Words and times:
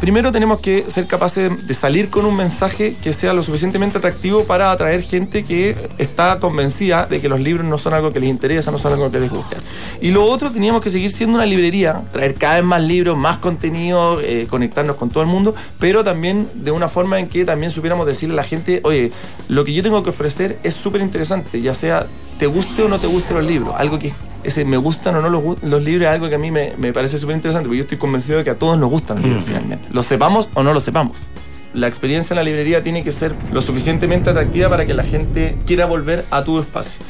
Primero 0.00 0.30
tenemos 0.30 0.60
que 0.60 0.84
ser 0.90 1.06
capaces 1.06 1.66
de 1.66 1.72
salir 1.72 2.10
con 2.10 2.26
un 2.26 2.36
mensaje 2.36 2.94
que 3.02 3.14
sea 3.14 3.32
lo 3.32 3.42
suficientemente 3.42 3.96
atractivo 3.96 4.44
para 4.44 4.70
atraer 4.70 5.02
gente 5.02 5.42
que 5.42 5.74
está 5.96 6.38
convencida 6.38 7.06
de 7.06 7.18
que 7.22 7.30
los 7.30 7.40
libros 7.40 7.66
no 7.66 7.78
son 7.78 7.94
algo 7.94 8.12
que 8.12 8.20
les 8.20 8.28
interesa, 8.28 8.70
no 8.70 8.76
son 8.76 8.92
algo 8.92 9.10
que 9.10 9.20
les 9.20 9.30
gusta. 9.30 9.56
Y 10.02 10.10
lo 10.10 10.22
otro, 10.24 10.52
teníamos 10.52 10.82
que 10.82 10.90
seguir 10.90 11.10
siendo 11.10 11.36
una 11.36 11.46
librería, 11.46 12.02
traer 12.12 12.34
cada 12.34 12.56
vez 12.56 12.64
más 12.64 12.82
libros, 12.82 13.16
más 13.16 13.38
contenido, 13.38 14.20
eh, 14.20 14.46
conectarnos 14.50 14.96
con 14.96 15.08
todo 15.08 15.22
el 15.22 15.30
mundo, 15.30 15.54
pero 15.78 16.04
también 16.04 16.46
de 16.52 16.72
una 16.72 16.88
forma 16.88 17.18
en 17.18 17.28
que 17.28 17.46
también 17.46 17.70
supiéramos 17.70 18.06
decirle 18.06 18.34
a 18.34 18.36
la 18.36 18.44
gente, 18.44 18.82
oye, 18.84 19.12
lo 19.48 19.64
que 19.64 19.72
yo 19.72 19.82
tengo 19.82 20.02
que 20.02 20.10
ofrecer 20.10 20.58
es 20.62 20.74
súper 20.74 21.00
interesante, 21.00 21.62
ya 21.62 21.72
sea 21.72 22.06
te 22.38 22.46
guste 22.46 22.82
o 22.82 22.88
no 22.88 23.00
te 23.00 23.06
guste 23.06 23.32
los 23.32 23.44
libros, 23.44 23.74
algo 23.78 23.98
que 23.98 24.12
ese 24.46 24.64
me 24.64 24.76
gustan 24.76 25.16
o 25.16 25.22
no 25.22 25.28
los, 25.28 25.62
los 25.62 25.82
libros 25.82 26.08
es 26.08 26.14
algo 26.14 26.28
que 26.28 26.36
a 26.36 26.38
mí 26.38 26.50
me, 26.50 26.74
me 26.78 26.92
parece 26.92 27.18
súper 27.18 27.36
interesante, 27.36 27.68
porque 27.68 27.78
yo 27.78 27.82
estoy 27.82 27.98
convencido 27.98 28.38
de 28.38 28.44
que 28.44 28.50
a 28.50 28.54
todos 28.54 28.78
nos 28.78 28.90
gustan 28.90 29.16
los 29.16 29.26
libros 29.26 29.44
finalmente, 29.44 29.88
lo 29.92 30.02
sepamos 30.02 30.48
o 30.54 30.62
no 30.62 30.72
lo 30.72 30.80
sepamos. 30.80 31.30
La 31.74 31.88
experiencia 31.88 32.32
en 32.32 32.36
la 32.36 32.42
librería 32.42 32.82
tiene 32.82 33.04
que 33.04 33.12
ser 33.12 33.34
lo 33.52 33.60
suficientemente 33.60 34.30
atractiva 34.30 34.70
para 34.70 34.86
que 34.86 34.94
la 34.94 35.02
gente 35.02 35.58
quiera 35.66 35.84
volver 35.84 36.24
a 36.30 36.42
tu 36.42 36.58
espacio. 36.58 37.04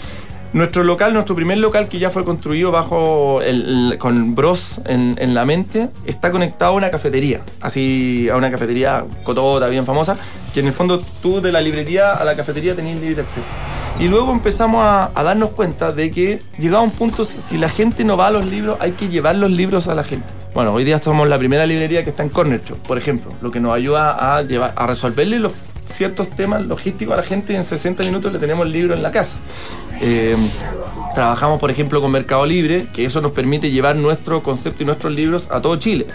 Nuestro 0.53 0.85
local, 0.85 1.13
nuestro 1.13 1.37
primer 1.37 1.59
local 1.59 1.89
que 1.89 1.99
ya 1.99 2.09
fue 2.09 2.25
construido 2.25 2.71
bajo 2.71 3.43
el, 3.43 3.97
con 3.99 4.35
Bros 4.35 4.81
en, 4.87 5.17
en, 5.21 5.35
la 5.35 5.45
mente, 5.45 5.91
está 6.07 6.31
conectado 6.31 6.73
a 6.73 6.75
una 6.75 6.91
cafetería, 6.91 7.43
así 7.61 8.29
a 8.33 8.37
una 8.37 8.51
cafetería 8.51 9.05
cotota, 9.23 9.69
bien 9.69 9.85
famosa, 9.85 10.17
que 10.55 10.61
en 10.61 10.67
el 10.67 10.73
fondo 10.73 11.03
tú 11.21 11.41
de 11.41 11.53
la 11.53 11.61
librería 11.61 12.13
a 12.13 12.25
la 12.25 12.35
cafetería 12.35 12.75
tenías 12.75 12.99
libre 13.01 13.23
acceso. 13.23 13.51
Y 13.99 14.09
luego 14.09 14.31
empezamos 14.33 14.83
a, 14.85 15.11
darnos 15.23 15.51
cuenta 15.51 15.93
de 15.93 16.11
que 16.11 16.41
llegaba 16.59 16.83
un 16.83 16.91
punto, 16.91 17.25
si 17.25 17.57
la 17.57 17.69
gente 17.69 18.05
no 18.05 18.17
va 18.17 18.29
a 18.29 18.31
los 18.31 18.45
libros, 18.45 18.77
hay 18.81 18.93
que 18.93 19.09
llevar 19.09 19.37
los 19.37 19.51
libros 19.51 19.89
a 19.89 19.95
la 19.95 20.05
gente. 20.05 20.27
Bueno, 20.55 20.73
hoy 20.73 20.85
día 20.85 21.01
somos 21.01 21.29
la 21.29 21.39
primera 21.39 21.67
librería 21.67 22.05
que 22.05 22.11
está 22.11 22.23
en 22.23 22.29
Corner 22.29 22.63
Shop, 22.63 22.79
por 22.79 22.99
ejemplo, 22.99 23.33
lo 23.41 23.51
que 23.51 23.61
nos 23.61 23.75
ayuda 23.75 24.13
a 24.13 24.87
resolverle 24.87 25.39
los 25.39 25.53
ciertos 25.87 26.31
temas 26.31 26.67
logísticos 26.67 27.15
a 27.15 27.17
la 27.17 27.23
gente 27.23 27.53
y 27.53 27.57
en 27.57 27.65
60 27.65 28.03
minutos 28.03 28.33
le 28.33 28.39
tenemos 28.39 28.67
el 28.67 28.73
libro 28.73 28.95
en 28.95 29.03
la 29.03 29.11
casa. 29.11 29.39
Eh, 30.01 30.37
trabajamos, 31.15 31.59
por 31.59 31.71
ejemplo, 31.71 32.01
con 32.01 32.11
Mercado 32.11 32.45
Libre, 32.45 32.87
que 32.93 33.05
eso 33.05 33.21
nos 33.21 33.33
permite 33.33 33.71
llevar 33.71 33.97
nuestro 33.97 34.43
concepto 34.43 34.83
y 34.83 34.87
nuestros 34.87 35.13
libros 35.13 35.49
a 35.51 35.61
todo 35.61 35.77
Chile. 35.77 36.07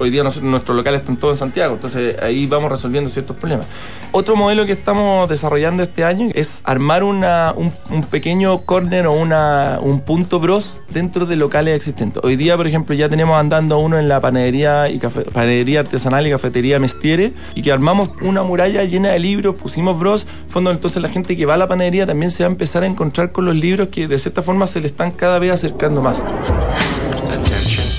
Hoy 0.00 0.10
día 0.10 0.22
nosotros, 0.22 0.48
nuestros 0.50 0.76
locales 0.76 1.00
están 1.00 1.16
todos 1.16 1.34
en 1.34 1.38
Santiago, 1.38 1.74
entonces 1.74 2.16
ahí 2.22 2.46
vamos 2.46 2.70
resolviendo 2.70 3.10
ciertos 3.10 3.36
problemas. 3.36 3.66
Otro 4.12 4.36
modelo 4.36 4.64
que 4.64 4.72
estamos 4.72 5.28
desarrollando 5.28 5.82
este 5.82 6.04
año 6.04 6.28
es 6.34 6.60
armar 6.64 7.02
una, 7.02 7.52
un, 7.56 7.72
pequeño 8.04 8.58
corner 8.58 9.06
o 9.06 9.12
un 9.12 10.00
punto 10.00 10.38
bros 10.40 10.78
dentro 10.88 11.26
de 11.26 11.36
locales 11.36 11.76
existentes. 11.76 12.22
Hoy 12.24 12.36
día, 12.36 12.56
por 12.56 12.66
ejemplo, 12.66 12.94
ya 12.94 13.08
tenemos 13.08 13.36
andando 13.38 13.78
uno 13.78 13.98
en 13.98 14.08
la 14.08 14.20
panadería, 14.20 14.88
y 14.88 14.98
cafe, 14.98 15.22
panadería 15.22 15.80
artesanal 15.80 16.26
y 16.26 16.30
cafetería 16.30 16.78
Mestiere 16.78 17.32
y 17.54 17.62
que 17.62 17.72
armamos 17.72 18.10
una 18.22 18.42
muralla 18.42 18.84
llena 18.84 19.10
de 19.10 19.18
libros, 19.18 19.56
pusimos 19.56 19.98
bros, 19.98 20.26
fondo 20.48 20.70
entonces 20.70 21.02
la 21.02 21.08
gente 21.08 21.36
que 21.36 21.44
va 21.44 21.54
a 21.54 21.58
la 21.58 21.66
panadería 21.66 22.06
también 22.06 22.30
se 22.30 22.44
va 22.44 22.48
a 22.48 22.52
empezar 22.52 22.82
a 22.84 22.86
encontrar 22.86 23.32
con 23.32 23.44
los 23.44 23.56
libros 23.56 23.88
que 23.88 24.06
de 24.06 24.18
cierta 24.18 24.42
forma 24.42 24.66
se 24.66 24.80
le 24.80 24.86
están 24.86 25.10
cada 25.10 25.38
vez 25.38 25.52
acercando 25.52 26.02
más. 26.02 26.22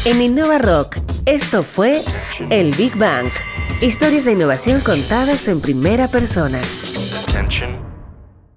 En 0.05 0.21
Innova 0.21 0.57
Rock, 0.57 0.97
esto 1.29 1.61
fue 1.63 2.01
el 2.49 2.71
Big 2.71 2.95
Bang. 2.97 3.27
Historias 3.81 4.25
de 4.25 4.31
innovación 4.31 4.81
contadas 4.81 5.47
en 5.47 5.61
primera 5.61 6.07
persona. 6.07 6.59